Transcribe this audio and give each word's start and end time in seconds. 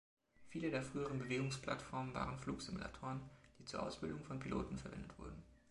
Viele 0.49 0.71
der 0.71 0.81
frühen 0.81 1.19
Bewegungsplattformen 1.19 2.15
waren 2.15 2.39
Flugsimulatoren, 2.39 3.21
die 3.59 3.65
zur 3.65 3.83
Ausbildung 3.83 4.23
von 4.23 4.39
Piloten 4.39 4.79
verwendet 4.79 5.11
wurden. 5.19 5.43